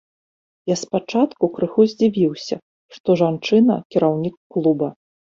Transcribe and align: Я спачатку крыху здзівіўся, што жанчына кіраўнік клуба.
Я 0.69 0.75
спачатку 0.83 1.49
крыху 1.57 1.83
здзівіўся, 1.91 2.55
што 2.95 3.09
жанчына 3.21 3.77
кіраўнік 3.97 4.35
клуба. 4.57 4.87